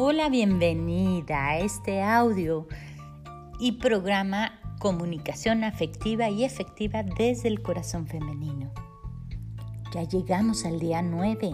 [0.00, 2.68] Hola, bienvenida a este audio
[3.58, 8.70] y programa Comunicación afectiva y efectiva desde el corazón femenino.
[9.92, 11.50] Ya llegamos al día 9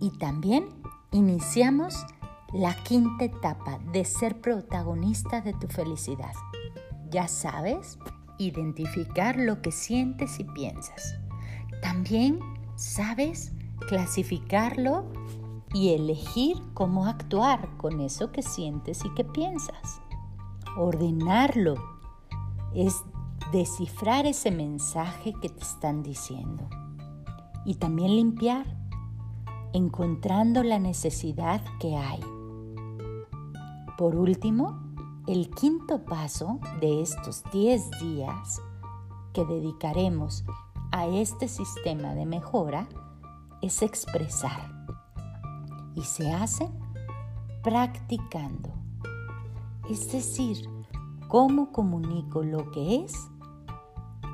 [0.00, 0.64] y también
[1.12, 2.06] iniciamos
[2.54, 6.32] la quinta etapa de ser protagonista de tu felicidad.
[7.10, 7.98] Ya sabes,
[8.38, 11.18] identificar lo que sientes y piensas.
[11.82, 12.40] También
[12.76, 13.52] sabes
[13.88, 15.12] clasificarlo
[15.76, 20.00] y elegir cómo actuar con eso que sientes y que piensas.
[20.74, 21.74] Ordenarlo
[22.74, 23.04] es
[23.52, 26.66] descifrar ese mensaje que te están diciendo.
[27.66, 28.64] Y también limpiar,
[29.74, 32.20] encontrando la necesidad que hay.
[33.98, 34.80] Por último,
[35.26, 38.62] el quinto paso de estos 10 días
[39.34, 40.42] que dedicaremos
[40.90, 42.88] a este sistema de mejora
[43.60, 44.75] es expresar
[45.96, 46.70] y se hace
[47.64, 48.70] practicando.
[49.90, 50.68] Es decir,
[51.26, 53.12] cómo comunico lo que es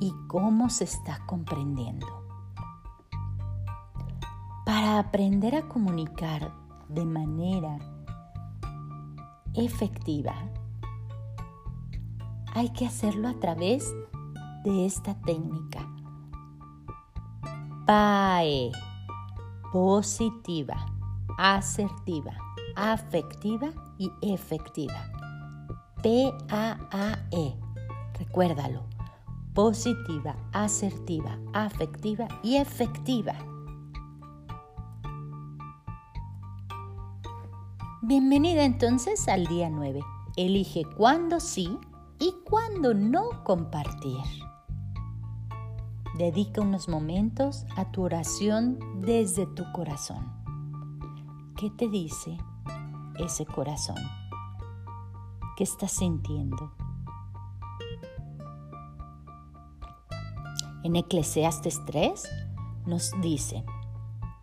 [0.00, 2.06] y cómo se está comprendiendo.
[4.66, 6.52] Para aprender a comunicar
[6.88, 7.78] de manera
[9.54, 10.34] efectiva,
[12.54, 13.94] hay que hacerlo a través
[14.64, 15.88] de esta técnica.
[17.86, 18.72] PAE,
[19.72, 20.93] positiva
[21.38, 22.32] asertiva,
[22.76, 25.10] afectiva y efectiva.
[26.02, 27.54] P-A-A-E.
[28.18, 28.84] Recuérdalo.
[29.54, 33.34] Positiva, asertiva, afectiva y efectiva.
[38.02, 40.00] Bienvenida entonces al día 9.
[40.36, 41.78] Elige cuándo sí
[42.18, 44.18] y cuándo no compartir.
[46.18, 50.43] Dedica unos momentos a tu oración desde tu corazón.
[51.56, 52.36] ¿Qué te dice
[53.16, 53.96] ese corazón?
[55.56, 56.72] ¿Qué estás sintiendo?
[60.82, 62.28] En Eclesiastes 3
[62.86, 63.64] nos dice,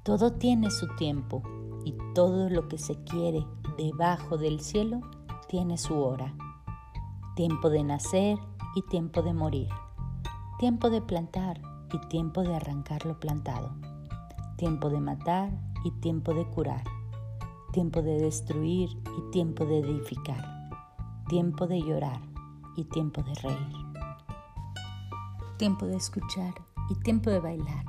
[0.04, 1.44] todo tiene su tiempo
[1.84, 3.46] y todo lo que se quiere
[3.78, 5.02] debajo del cielo
[5.50, 6.34] tiene su hora.
[7.36, 8.38] Tiempo de nacer
[8.74, 9.70] y tiempo de morir.
[10.60, 11.62] Tiempo de plantar
[11.92, 13.76] y tiempo de arrancar lo plantado.
[14.56, 15.52] Tiempo de matar
[15.84, 17.01] y tiempo de curar
[17.72, 20.70] tiempo de destruir y tiempo de edificar,
[21.30, 22.22] tiempo de llorar
[22.76, 23.76] y tiempo de reír,
[25.58, 26.54] tiempo de escuchar
[26.90, 27.86] y tiempo de bailar,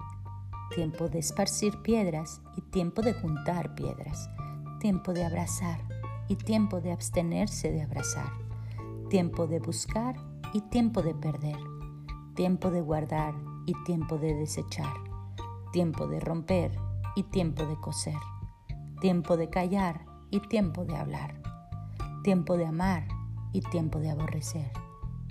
[0.74, 4.30] tiempo de esparcir piedras y tiempo de juntar piedras,
[4.78, 5.80] tiempo de abrazar
[6.28, 8.30] y tiempo de abstenerse de abrazar,
[9.10, 10.14] tiempo de buscar
[10.52, 11.58] y tiempo de perder,
[12.34, 13.34] tiempo de guardar
[13.66, 14.94] y tiempo de desechar,
[15.72, 16.70] tiempo de romper
[17.16, 18.31] y tiempo de coser
[19.02, 21.34] tiempo de callar y tiempo de hablar,
[22.22, 23.08] tiempo de amar
[23.52, 24.70] y tiempo de aborrecer,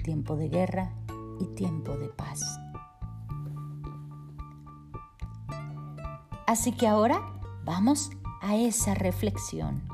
[0.03, 0.91] tiempo de guerra
[1.39, 2.41] y tiempo de paz.
[6.45, 7.21] Así que ahora
[7.63, 8.09] vamos
[8.41, 9.87] a esa reflexión.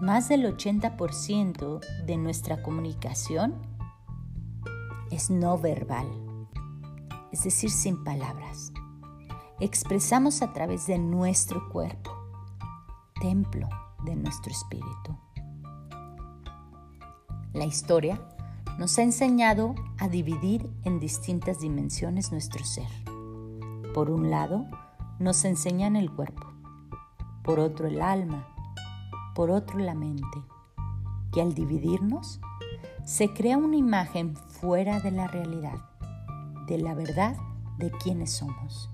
[0.00, 3.60] Más del 80% de nuestra comunicación
[5.10, 6.06] es no verbal,
[7.32, 8.72] es decir, sin palabras
[9.60, 12.10] expresamos a través de nuestro cuerpo,
[13.20, 13.68] templo
[14.04, 15.16] de nuestro espíritu.
[17.52, 18.20] La historia
[18.78, 22.88] nos ha enseñado a dividir en distintas dimensiones nuestro ser.
[23.94, 24.66] Por un lado,
[25.18, 26.52] nos enseñan el cuerpo,
[27.42, 28.46] por otro el alma,
[29.34, 30.42] por otro la mente.
[31.32, 32.40] Y al dividirnos,
[33.04, 35.78] se crea una imagen fuera de la realidad,
[36.66, 37.36] de la verdad
[37.78, 38.90] de quienes somos.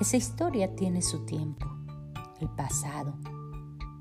[0.00, 1.66] Esa historia tiene su tiempo,
[2.40, 3.14] el pasado,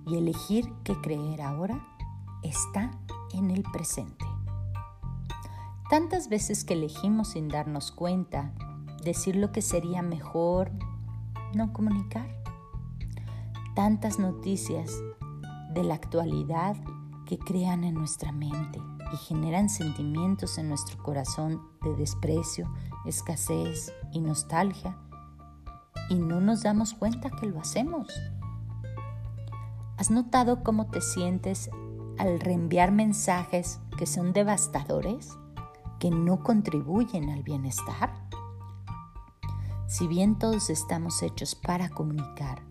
[0.06, 1.84] y elegir qué creer ahora
[2.44, 2.92] está
[3.34, 4.24] en el presente.
[5.90, 8.54] Tantas veces que elegimos sin darnos cuenta
[9.04, 10.70] decir lo que sería mejor
[11.56, 12.28] no comunicar.
[13.76, 14.92] Tantas noticias
[15.74, 16.78] de la actualidad
[17.26, 18.80] que crean en nuestra mente
[19.12, 22.72] y generan sentimientos en nuestro corazón de desprecio,
[23.08, 24.96] escasez y nostalgia
[26.10, 28.08] y no nos damos cuenta que lo hacemos.
[29.98, 31.70] ¿Has notado cómo te sientes
[32.18, 35.38] al reenviar mensajes que son devastadores,
[36.00, 38.14] que no contribuyen al bienestar?
[39.88, 42.62] Si bien todos estamos hechos para comunicar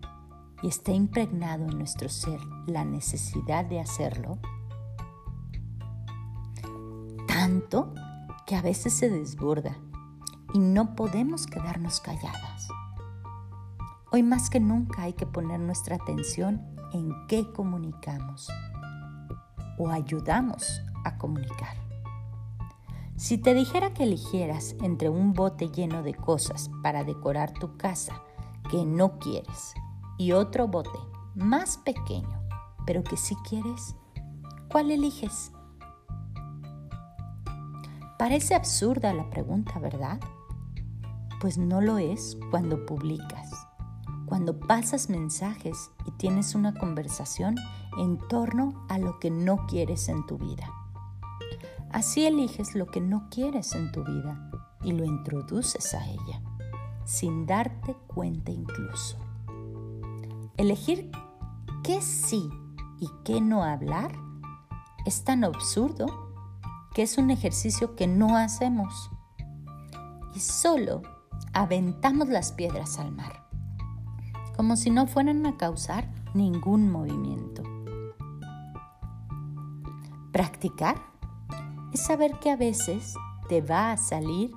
[0.61, 4.37] y está impregnado en nuestro ser la necesidad de hacerlo,
[7.27, 7.93] tanto
[8.45, 9.77] que a veces se desborda
[10.53, 12.69] y no podemos quedarnos calladas
[14.17, 16.59] Hoy más que nunca hay que poner nuestra atención
[16.91, 18.47] en qué comunicamos
[19.77, 21.77] o ayudamos a comunicar.
[23.15, 28.23] Si te dijera que eligieras entre un bote lleno de cosas para decorar tu casa
[28.71, 29.75] que no quieres
[30.17, 30.97] y otro bote
[31.35, 32.41] más pequeño,
[32.87, 33.95] pero que sí quieres,
[34.67, 35.51] ¿cuál eliges?
[38.17, 40.19] Parece absurda la pregunta, ¿verdad?
[41.39, 43.66] Pues no lo es cuando publicas,
[44.27, 47.55] cuando pasas mensajes y tienes una conversación
[47.97, 50.71] en torno a lo que no quieres en tu vida.
[51.89, 54.51] Así eliges lo que no quieres en tu vida
[54.83, 56.41] y lo introduces a ella,
[57.05, 59.17] sin darte cuenta incluso.
[60.57, 61.09] Elegir
[61.83, 62.49] qué sí
[62.99, 64.11] y qué no hablar
[65.05, 66.05] es tan absurdo
[66.93, 69.09] que es un ejercicio que no hacemos
[70.35, 71.01] y solo
[71.53, 73.46] aventamos las piedras al mar,
[74.57, 77.61] como si no fueran a causar ningún movimiento.
[80.33, 80.97] Practicar
[81.93, 83.13] es saber que a veces
[83.47, 84.51] te va a salir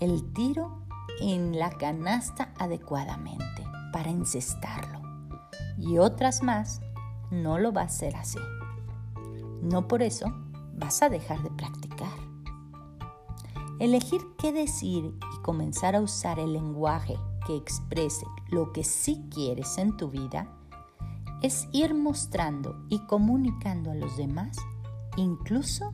[0.00, 0.84] el tiro
[1.20, 5.02] en la canasta adecuadamente para encestarlo
[5.76, 6.80] y otras más
[7.30, 8.38] no lo va a hacer así.
[9.62, 10.26] No por eso
[10.74, 12.12] vas a dejar de practicar.
[13.80, 17.16] Elegir qué decir y comenzar a usar el lenguaje
[17.46, 20.48] que exprese lo que sí quieres en tu vida
[21.42, 24.56] es ir mostrando y comunicando a los demás
[25.16, 25.92] incluso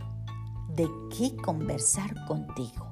[0.68, 2.86] de qué conversar contigo.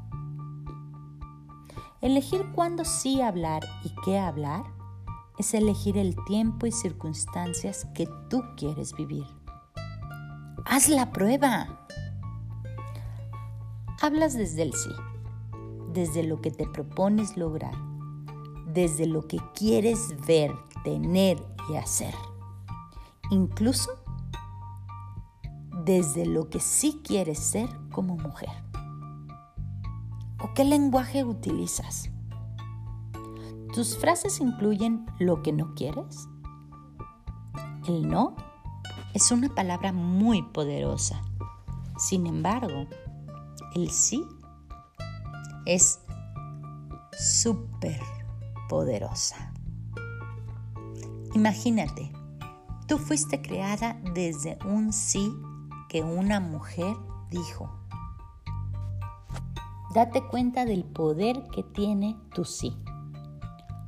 [2.01, 4.65] Elegir cuándo sí hablar y qué hablar
[5.39, 9.27] es elegir el tiempo y circunstancias que tú quieres vivir.
[10.65, 11.87] Haz la prueba.
[14.01, 14.91] Hablas desde el sí,
[15.93, 17.75] desde lo que te propones lograr,
[18.77, 22.15] desde lo que quieres ver, tener y hacer.
[23.31, 23.91] Incluso
[25.83, 28.51] desde lo que sí quieres ser como mujer.
[30.43, 32.11] ¿O qué lenguaje utilizas?
[33.73, 36.29] ¿Tus frases incluyen lo que no quieres?
[37.89, 38.37] El no
[39.15, 41.23] es una palabra muy poderosa.
[41.97, 42.87] Sin embargo,
[43.75, 44.23] el sí
[45.65, 45.99] es
[47.19, 48.16] súper
[48.69, 49.53] poderosa.
[51.35, 52.13] Imagínate,
[52.87, 55.35] tú fuiste creada desde un sí
[55.89, 56.97] que una mujer
[57.31, 57.71] dijo.
[59.95, 62.77] Date cuenta del poder que tiene tu sí.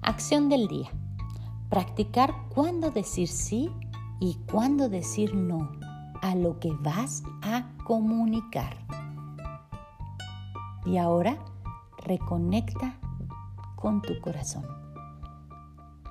[0.03, 0.91] Acción del día.
[1.69, 3.71] Practicar cuándo decir sí
[4.21, 5.71] y cuándo decir no
[6.23, 8.77] a lo que vas a comunicar.
[10.87, 11.39] Y ahora
[11.99, 12.99] reconecta
[13.81, 14.67] con tu corazón.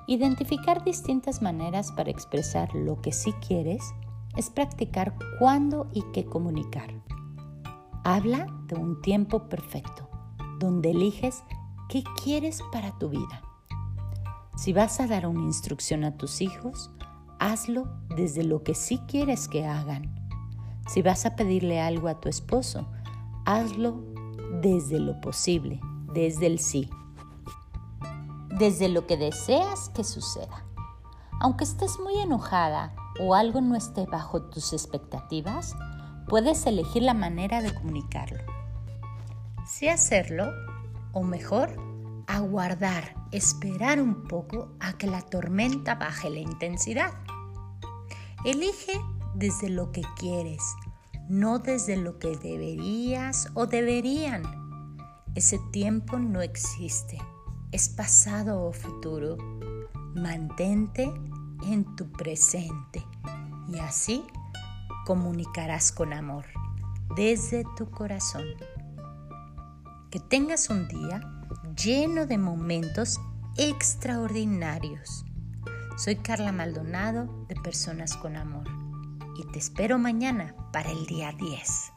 [0.07, 3.83] Identificar distintas maneras para expresar lo que sí quieres
[4.37, 6.93] es practicar cuándo y qué comunicar.
[8.05, 10.09] Habla de un tiempo perfecto,
[10.59, 11.43] donde eliges
[11.89, 13.41] qué quieres para tu vida.
[14.55, 16.89] Si vas a dar una instrucción a tus hijos,
[17.37, 20.15] hazlo desde lo que sí quieres que hagan.
[20.87, 22.87] Si vas a pedirle algo a tu esposo,
[23.45, 24.01] hazlo
[24.61, 25.81] desde lo posible,
[26.13, 26.89] desde el sí,
[28.59, 30.65] desde lo que deseas que suceda.
[31.39, 35.75] Aunque estés muy enojada o algo no esté bajo tus expectativas,
[36.27, 38.43] puedes elegir la manera de comunicarlo.
[39.65, 40.51] Si hacerlo,
[41.13, 41.75] o mejor,
[42.27, 47.13] aguardar, esperar un poco a que la tormenta baje la intensidad.
[48.43, 48.99] Elige
[49.35, 50.63] desde lo que quieres,
[51.29, 54.43] no desde lo que deberías o deberían.
[55.35, 57.19] Ese tiempo no existe,
[57.71, 59.37] es pasado o futuro.
[60.15, 61.11] Mantente
[61.63, 63.05] en tu presente
[63.67, 64.23] y así
[65.05, 66.45] comunicarás con amor
[67.15, 68.45] desde tu corazón.
[70.09, 71.21] Que tengas un día
[71.75, 73.19] lleno de momentos
[73.57, 75.25] extraordinarios.
[75.97, 78.67] Soy Carla Maldonado de Personas con Amor
[79.37, 81.96] y te espero mañana para el día 10.